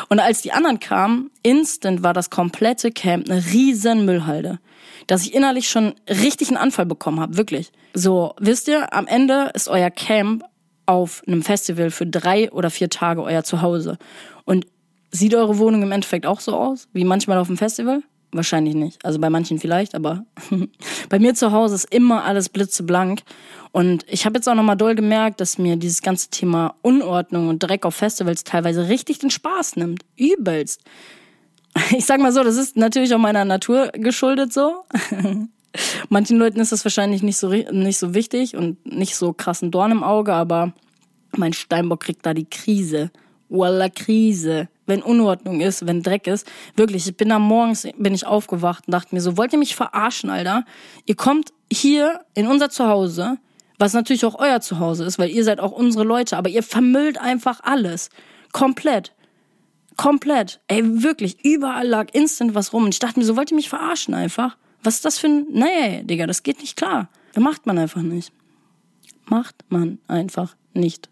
[0.10, 4.60] und als die anderen kamen, instant war das komplette Camp eine riesen Müllhalde.
[5.06, 7.72] Dass ich innerlich schon richtig einen Anfall bekommen habe, wirklich.
[7.94, 10.44] So, wisst ihr, am Ende ist euer Camp
[10.88, 14.00] auf einem Festival für drei oder vier Tage euer Zuhause.
[14.46, 14.66] Und
[15.12, 18.02] sieht eure Wohnung im Endeffekt auch so aus, wie manchmal auf dem Festival?
[18.34, 19.04] Wahrscheinlich nicht.
[19.04, 20.26] Also bei manchen vielleicht, aber
[21.10, 23.24] bei mir zu Hause ist immer alles blitzeblank.
[23.74, 27.60] Und ich habe jetzt auch nochmal doll gemerkt, dass mir dieses ganze Thema Unordnung und
[27.60, 30.04] Dreck auf Festivals teilweise richtig den Spaß nimmt.
[30.16, 30.82] Übelst.
[31.92, 34.84] Ich sag mal so, das ist natürlich auch meiner Natur geschuldet so.
[36.10, 39.92] Manchen Leuten ist das wahrscheinlich nicht so, nicht so wichtig und nicht so krassen Dorn
[39.92, 40.74] im Auge, aber
[41.38, 43.10] mein Steinbock kriegt da die Krise.
[43.48, 46.48] Walla Krise wenn Unordnung ist, wenn Dreck ist.
[46.76, 49.76] Wirklich, ich bin da morgens, bin ich aufgewacht und dachte mir so, wollt ihr mich
[49.76, 50.66] verarschen, Alter?
[51.06, 53.38] Ihr kommt hier in unser Zuhause,
[53.78, 57.20] was natürlich auch euer Zuhause ist, weil ihr seid auch unsere Leute, aber ihr vermüllt
[57.20, 58.10] einfach alles.
[58.52, 59.14] Komplett.
[59.98, 60.62] Komplett.
[60.68, 62.86] Ey, wirklich, überall lag instant was rum.
[62.86, 64.58] Und ich dachte mir so, wollt ihr mich verarschen einfach?
[64.84, 65.48] Was ist das für ein...
[65.52, 67.10] Nee, Digga, das geht nicht klar.
[67.34, 68.34] Das macht man einfach nicht.
[69.26, 71.10] Macht man einfach nicht.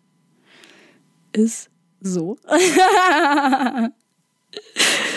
[1.31, 1.69] Ist
[2.01, 2.37] so.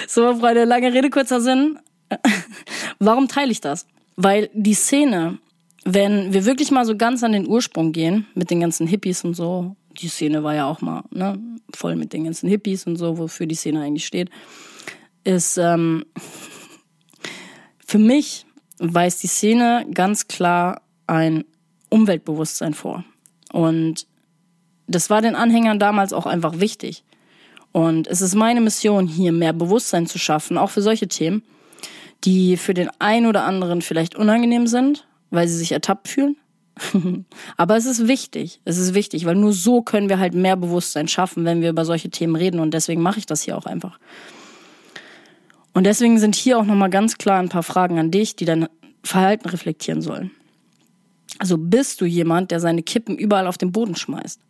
[0.09, 1.79] so, Freunde, lange Rede, kurzer Sinn.
[2.99, 3.87] Warum teile ich das?
[4.16, 5.38] Weil die Szene,
[5.85, 9.35] wenn wir wirklich mal so ganz an den Ursprung gehen, mit den ganzen Hippies und
[9.35, 11.38] so, die Szene war ja auch mal ne,
[11.75, 14.31] voll mit den ganzen Hippies und so, wofür die Szene eigentlich steht,
[15.25, 16.05] ist ähm,
[17.85, 18.47] für mich
[18.79, 21.45] weist die Szene ganz klar ein
[21.88, 23.05] Umweltbewusstsein vor.
[23.53, 24.07] Und
[24.87, 27.05] das war den Anhängern damals auch einfach wichtig.
[27.73, 31.42] Und es ist meine Mission, hier mehr Bewusstsein zu schaffen, auch für solche Themen,
[32.25, 36.37] die für den einen oder anderen vielleicht unangenehm sind, weil sie sich ertappt fühlen.
[37.57, 38.61] Aber es ist wichtig.
[38.64, 41.85] Es ist wichtig, weil nur so können wir halt mehr Bewusstsein schaffen, wenn wir über
[41.85, 42.61] solche Themen reden.
[42.61, 43.99] Und deswegen mache ich das hier auch einfach.
[45.75, 48.68] Und deswegen sind hier auch nochmal ganz klar ein paar Fragen an dich, die dein
[49.03, 50.31] Verhalten reflektieren sollen.
[51.38, 54.40] Also bist du jemand, der seine Kippen überall auf den Boden schmeißt?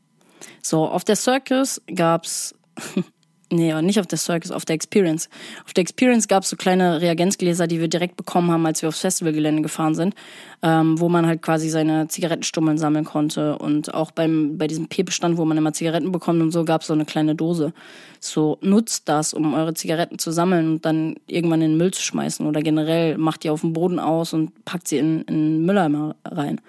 [0.62, 2.54] So, auf der Circus gab's
[3.52, 5.28] nee, nicht auf der Circus, auf der Experience.
[5.64, 9.00] Auf der Experience gab's so kleine Reagenzgläser, die wir direkt bekommen haben, als wir aufs
[9.00, 10.14] Festivalgelände gefahren sind,
[10.62, 13.58] ähm, wo man halt quasi seine Zigarettenstummeln sammeln konnte.
[13.58, 16.94] Und auch beim, bei diesem P-Bestand, wo man immer Zigaretten bekommt und so, gab's so
[16.94, 17.72] eine kleine Dose.
[18.20, 22.02] So, nutzt das, um eure Zigaretten zu sammeln und dann irgendwann in den Müll zu
[22.02, 22.46] schmeißen.
[22.46, 26.16] Oder generell macht die auf dem Boden aus und packt sie in, in den Mülleimer
[26.24, 26.60] rein.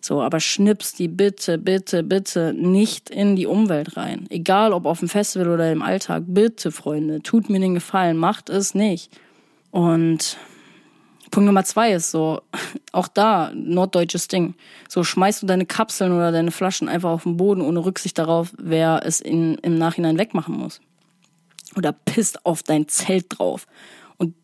[0.00, 4.26] So, aber schnips die bitte, bitte, bitte nicht in die Umwelt rein.
[4.30, 6.24] Egal ob auf dem Festival oder im Alltag.
[6.26, 9.12] Bitte, Freunde, tut mir den Gefallen, macht es nicht.
[9.70, 10.38] Und
[11.30, 12.40] Punkt Nummer zwei ist so,
[12.92, 14.54] auch da, norddeutsches Ding.
[14.88, 18.52] So, schmeißt du deine Kapseln oder deine Flaschen einfach auf den Boden ohne Rücksicht darauf,
[18.58, 20.80] wer es in, im Nachhinein wegmachen muss.
[21.76, 23.66] Oder pisst auf dein Zelt drauf
[24.16, 24.34] und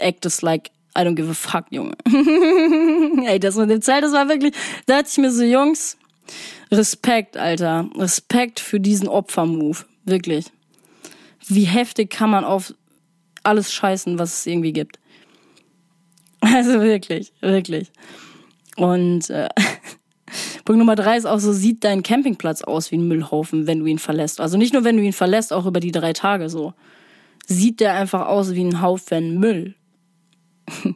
[0.00, 1.94] actest like I don't give a fuck, Junge.
[3.26, 4.54] Ey, das mit dem Zelt, das war wirklich,
[4.86, 5.96] da hatte ich mir so, Jungs,
[6.70, 7.88] Respekt, Alter.
[7.96, 9.86] Respekt für diesen Opfermove.
[10.04, 10.46] Wirklich.
[11.46, 12.74] Wie heftig kann man auf
[13.42, 14.98] alles scheißen, was es irgendwie gibt.
[16.46, 17.90] Also wirklich, wirklich.
[18.76, 19.48] Und äh,
[20.66, 23.86] Punkt Nummer drei ist auch so, sieht dein Campingplatz aus wie ein Müllhaufen, wenn du
[23.86, 24.42] ihn verlässt.
[24.42, 26.74] Also nicht nur, wenn du ihn verlässt, auch über die drei Tage so.
[27.46, 29.74] Sieht der einfach aus wie ein Haufen Müll.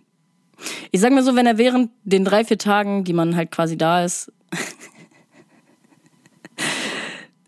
[0.90, 3.76] Ich sag mir so, wenn er während den drei, vier Tagen, die man halt quasi
[3.76, 4.32] da ist,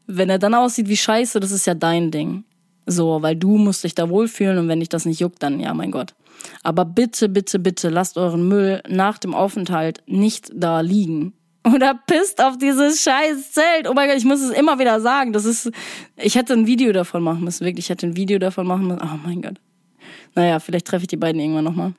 [0.06, 2.44] wenn er dann aussieht wie Scheiße, das ist ja dein Ding.
[2.86, 5.74] So, weil du musst dich da wohlfühlen und wenn dich das nicht juckt, dann ja,
[5.74, 6.14] mein Gott.
[6.62, 11.34] Aber bitte, bitte, bitte lasst euren Müll nach dem Aufenthalt nicht da liegen.
[11.74, 13.88] Oder pisst auf dieses scheiß Zelt.
[13.88, 15.32] Oh mein Gott, ich muss es immer wieder sagen.
[15.32, 15.70] Das ist,
[16.16, 17.66] ich hätte ein Video davon machen müssen.
[17.66, 19.02] Wirklich, ich hätte ein Video davon machen müssen.
[19.02, 19.60] Oh mein Gott.
[20.34, 21.92] Naja, vielleicht treffe ich die beiden irgendwann nochmal.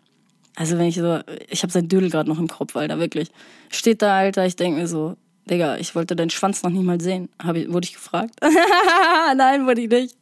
[0.61, 3.29] Also wenn ich so, ich habe sein Dödel gerade noch im Kopf, Alter, wirklich.
[3.71, 5.17] Steht da, Alter, ich denke mir so,
[5.49, 7.29] Digga, ich wollte deinen Schwanz noch nicht mal sehen.
[7.41, 8.35] Hab ich, wurde ich gefragt?
[9.35, 10.15] Nein, wurde ich nicht.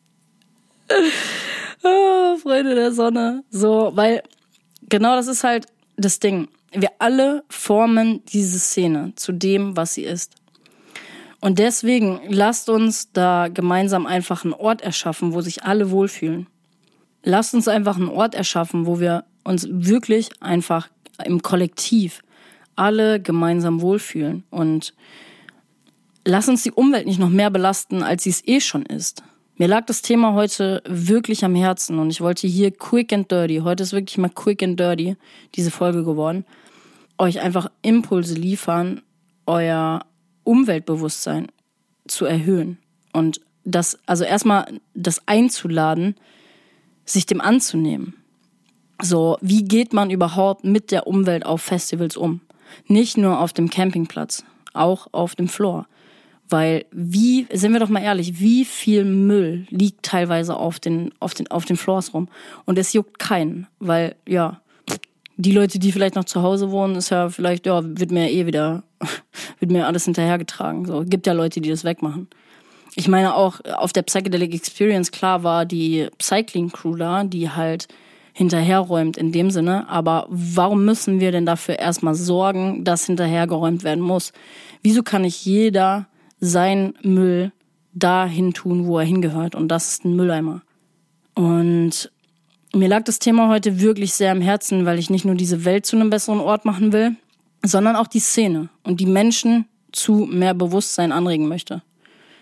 [1.84, 3.44] oh, Freunde der Sonne.
[3.50, 4.24] So, weil
[4.88, 5.66] genau das ist halt
[5.98, 10.36] das Ding wir alle formen diese Szene zu dem, was sie ist.
[11.42, 16.48] Und deswegen lasst uns da gemeinsam einfach einen Ort erschaffen, wo sich alle wohlfühlen.
[17.24, 20.90] Lasst uns einfach einen Ort erschaffen, wo wir uns wirklich einfach
[21.26, 22.22] im Kollektiv
[22.76, 24.44] alle gemeinsam wohlfühlen.
[24.50, 24.94] Und
[26.26, 29.24] lasst uns die Umwelt nicht noch mehr belasten, als sie es eh schon ist.
[29.58, 33.58] Mir lag das Thema heute wirklich am Herzen und ich wollte hier quick and dirty,
[33.58, 35.18] heute ist wirklich mal quick and dirty
[35.54, 36.46] diese Folge geworden,
[37.18, 39.02] euch einfach Impulse liefern,
[39.46, 40.06] euer
[40.46, 41.48] Umweltbewusstsein
[42.08, 42.78] zu erhöhen
[43.12, 46.16] und das, also erstmal das einzuladen,
[47.04, 48.14] sich dem anzunehmen.
[49.02, 52.42] So, wie geht man überhaupt mit der Umwelt auf Festivals um?
[52.88, 55.88] Nicht nur auf dem Campingplatz, auch auf dem Floor.
[56.50, 61.34] Weil wie, sind wir doch mal ehrlich, wie viel Müll liegt teilweise auf den, auf
[61.34, 62.28] den, auf den Floors rum?
[62.66, 64.60] Und es juckt keinen, weil, ja,
[65.38, 68.46] die Leute, die vielleicht noch zu Hause wohnen, ist ja vielleicht, ja, wird mir eh
[68.46, 68.84] wieder,
[69.60, 70.86] wird mir alles hinterhergetragen.
[70.86, 72.28] So, gibt ja Leute, die das wegmachen.
[72.96, 77.88] Ich meine auch auf der Psychedelic Experience, klar war die Cycling Crew da, die halt
[78.40, 79.88] hinterherräumt in dem Sinne.
[79.90, 84.32] Aber warum müssen wir denn dafür erstmal sorgen, dass hinterhergeräumt werden muss?
[84.82, 86.08] Wieso kann nicht jeder
[86.40, 87.52] sein Müll
[87.94, 89.56] dahin tun, wo er hingehört.
[89.56, 90.62] Und das ist ein Mülleimer.
[91.36, 92.12] Und
[92.74, 95.86] mir lag das Thema heute wirklich sehr am Herzen, weil ich nicht nur diese Welt
[95.86, 97.16] zu einem besseren Ort machen will,
[97.64, 101.82] sondern auch die Szene und die Menschen zu mehr Bewusstsein anregen möchte.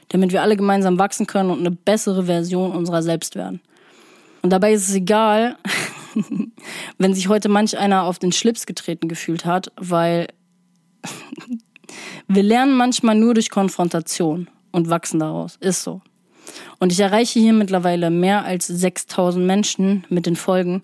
[0.09, 3.61] Damit wir alle gemeinsam wachsen können und eine bessere Version unserer selbst werden.
[4.41, 5.57] Und dabei ist es egal,
[6.97, 10.27] wenn sich heute manch einer auf den Schlips getreten gefühlt hat, weil
[12.27, 15.57] wir lernen manchmal nur durch Konfrontation und wachsen daraus.
[15.57, 16.01] Ist so.
[16.79, 20.83] Und ich erreiche hier mittlerweile mehr als 6000 Menschen mit den Folgen.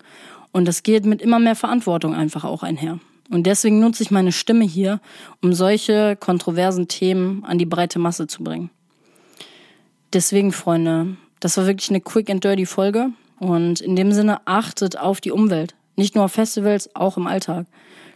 [0.52, 3.00] Und das geht mit immer mehr Verantwortung einfach auch einher.
[3.30, 5.00] Und deswegen nutze ich meine Stimme hier,
[5.42, 8.70] um solche kontroversen Themen an die breite Masse zu bringen.
[10.12, 13.10] Deswegen, Freunde, das war wirklich eine quick and dirty Folge.
[13.44, 15.74] Und in dem Sinne achtet auf die Umwelt.
[15.96, 17.66] Nicht nur auf Festivals, auch im Alltag.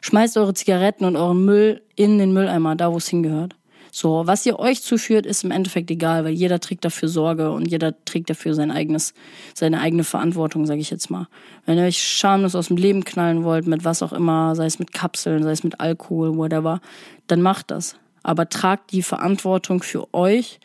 [0.00, 3.54] Schmeißt eure Zigaretten und euren Müll in den Mülleimer, da wo es hingehört.
[3.90, 7.70] So, was ihr euch zuführt, ist im Endeffekt egal, weil jeder trägt dafür Sorge und
[7.70, 9.12] jeder trägt dafür sein eigenes,
[9.52, 11.26] seine eigene Verantwortung, sage ich jetzt mal.
[11.66, 14.78] Wenn ihr euch schamlos aus dem Leben knallen wollt, mit was auch immer, sei es
[14.78, 16.80] mit Kapseln, sei es mit Alkohol, whatever,
[17.26, 17.96] dann macht das.
[18.22, 20.58] Aber tragt die Verantwortung für euch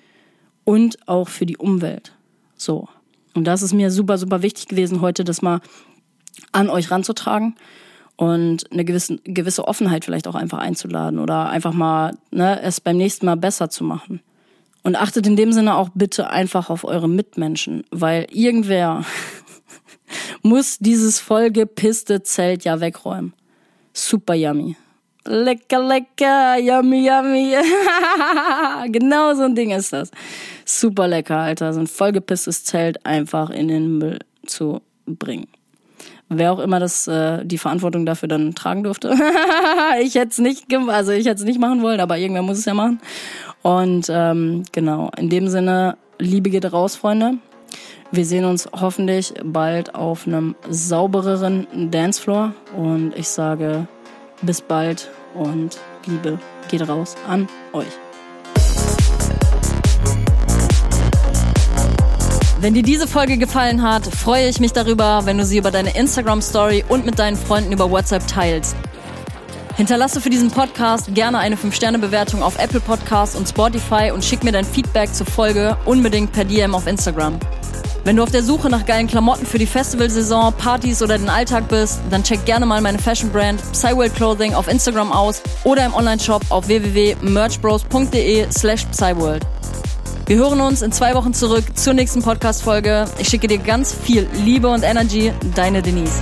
[0.64, 2.14] und auch für die Umwelt.
[2.56, 2.88] So.
[3.34, 5.62] Und das ist mir super, super wichtig gewesen, heute das mal
[6.52, 7.56] an euch ranzutragen
[8.16, 12.98] und eine gewisse, gewisse Offenheit vielleicht auch einfach einzuladen oder einfach mal ne, es beim
[12.98, 14.22] nächsten Mal besser zu machen.
[14.84, 19.06] Und achtet in dem Sinne auch bitte einfach auf eure Mitmenschen, weil irgendwer
[20.44, 23.34] muss dieses vollgepisste Zelt ja wegräumen.
[23.94, 24.76] Super yummy.
[25.26, 27.56] Lecker, lecker, yummy, yummy.
[28.92, 30.12] genau so ein Ding ist das.
[30.66, 31.74] Super lecker, Alter.
[31.74, 35.48] So ein vollgepisstes Zelt einfach in den Müll zu bringen
[36.38, 39.14] wer auch immer das äh, die Verantwortung dafür dann tragen durfte.
[40.02, 42.66] ich hätte es nicht, also ich hätte es nicht machen wollen, aber irgendwer muss es
[42.66, 43.00] ja machen.
[43.62, 47.38] Und ähm, genau, in dem Sinne, Liebe geht raus, Freunde.
[48.12, 53.88] Wir sehen uns hoffentlich bald auf einem saubereren Dancefloor und ich sage
[54.44, 57.88] bis bald und Liebe geht raus an euch.
[62.60, 65.98] Wenn dir diese Folge gefallen hat, freue ich mich darüber, wenn du sie über deine
[65.98, 68.78] Instagram Story und mit deinen Freunden über WhatsApp teilst.
[69.76, 74.52] Hinterlasse für diesen Podcast gerne eine 5-Sterne-Bewertung auf Apple Podcasts und Spotify und schick mir
[74.52, 77.40] dein Feedback zur Folge unbedingt per DM auf Instagram.
[78.06, 81.70] Wenn du auf der Suche nach geilen Klamotten für die Festivalsaison, Partys oder den Alltag
[81.70, 85.94] bist, dann check gerne mal meine Fashion Brand Psyworld Clothing auf Instagram aus oder im
[85.94, 89.46] Onlineshop auf www.merchbros.de slash Psyworld.
[90.26, 93.06] Wir hören uns in zwei Wochen zurück zur nächsten Podcast-Folge.
[93.20, 95.32] Ich schicke dir ganz viel Liebe und Energy.
[95.56, 96.22] Deine Denise.